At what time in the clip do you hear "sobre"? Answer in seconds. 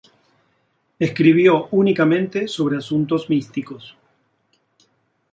2.47-2.75